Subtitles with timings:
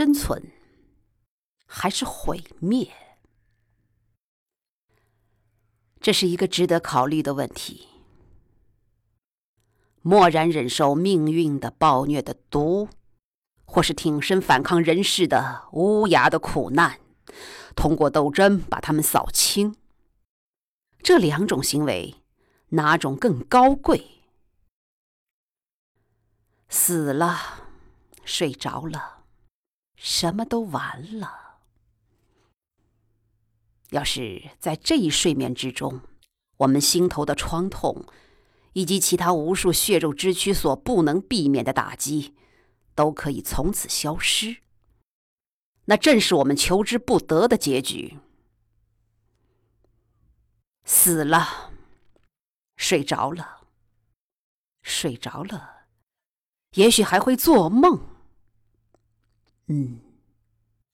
[0.00, 0.50] 生存，
[1.66, 2.90] 还是毁灭？
[6.00, 7.86] 这是一个值得考虑的问题。
[10.00, 12.88] 默然忍受命运的暴虐的毒，
[13.66, 16.98] 或是挺身反抗人世的无涯的苦难，
[17.76, 19.76] 通过斗争把他们扫清。
[21.02, 22.22] 这两种行为，
[22.70, 24.22] 哪种更高贵？
[26.70, 27.68] 死了，
[28.24, 29.19] 睡着了，
[30.02, 31.58] 什么都完了。
[33.90, 36.00] 要是在这一睡眠之中，
[36.56, 38.06] 我们心头的创痛，
[38.72, 42.34] 以及其他无数血肉之躯所不能避免的打击，
[42.94, 44.62] 都可以从此消失，
[45.84, 48.18] 那正是我们求之不得的结局。
[50.84, 51.72] 死了，
[52.76, 53.66] 睡着了，
[54.82, 55.82] 睡着了，
[56.72, 58.09] 也许还会做梦。
[59.72, 60.00] 嗯，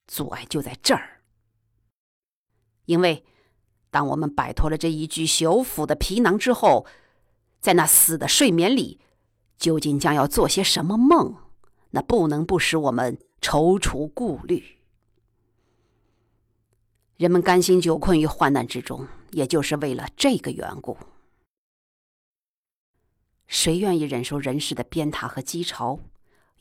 [0.07, 1.23] 阻碍就在这儿。
[2.85, 3.25] 因为，
[3.91, 6.87] 当我们摆脱了这一具朽腐的皮囊之后，
[7.59, 9.01] 在那死的睡眠里，
[9.57, 11.37] 究竟将要做些什么梦？
[11.93, 14.63] 那不能不使我们踌躇顾虑。
[17.17, 20.99] 人们甘心久困于患难之中，也就是为了这个缘故。
[23.47, 25.99] 谁愿意忍受人世的鞭挞和讥嘲，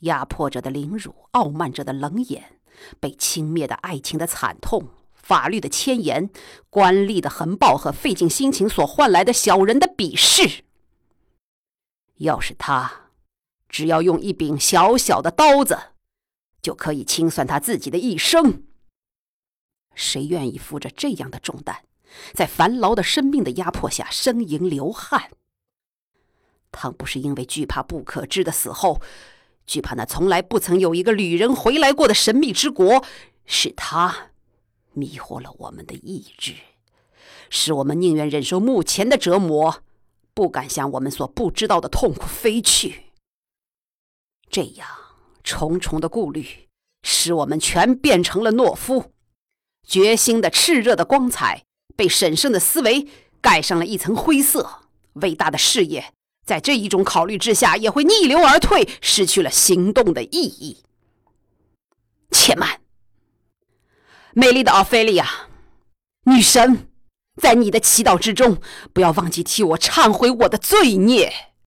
[0.00, 2.60] 压迫者的凌辱，傲慢者的冷眼，
[3.00, 4.88] 被轻蔑的爱情的惨痛？
[5.14, 6.30] 法律的牵延，
[6.70, 10.62] 官吏的横暴和费尽心情所换来的小人的鄙视。
[12.18, 13.10] 要是他
[13.68, 15.76] 只要用一柄小小的刀子，
[16.62, 18.62] 就可以清算他自己的一生，
[19.94, 21.80] 谁愿意负着这样的重担，
[22.32, 25.32] 在繁劳的生命的压迫下呻吟流汗？
[26.70, 29.00] 倘不是因为惧怕不可知的死后，
[29.66, 33.04] 惧怕那从来不曾有一个旅人回来过的神秘之国，
[33.44, 34.30] 是他。
[34.92, 36.54] 迷惑了我们的意志，
[37.50, 39.82] 使我们宁愿忍受目前的折磨，
[40.32, 43.02] 不敢向我们所不知道的痛苦飞去。
[44.48, 44.88] 这样
[45.42, 46.68] 重重的顾虑，
[47.02, 49.12] 使我们全变成了懦夫。
[49.86, 53.06] 决心的炽热的光彩，被审慎的思维
[53.40, 54.80] 盖上了一层灰色。
[55.14, 56.12] 伟大的事业，
[56.46, 60.84] 在这一种考虑之下，也会逆流而退，失去了行动的意义。
[62.30, 62.80] 且慢。
[64.32, 65.48] 美丽的奥菲利亚，
[66.24, 66.88] 女神，
[67.42, 68.58] 在你的祈祷之中，
[68.92, 71.32] 不要忘记替我忏悔我的罪孽。